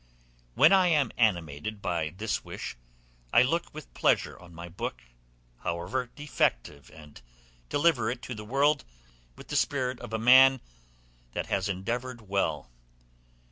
When 0.55 0.73
I 0.73 0.87
am 0.87 1.11
animated 1.15 1.79
by 1.79 2.09
this 2.17 2.43
wish, 2.43 2.75
I 3.31 3.43
look 3.43 3.71
with 3.71 3.93
pleasure 3.93 4.35
on 4.39 4.51
my 4.51 4.67
book, 4.67 5.03
however 5.59 6.09
defective, 6.15 6.89
and 6.89 7.21
deliver 7.69 8.09
it 8.09 8.23
to 8.23 8.33
the 8.33 8.43
world 8.43 8.83
with 9.35 9.49
the 9.49 9.55
spirit 9.55 9.99
of 9.99 10.11
a 10.11 10.17
man 10.17 10.59
that 11.33 11.45
has 11.53 11.69
endeavored 11.69 12.21
well. 12.21 12.67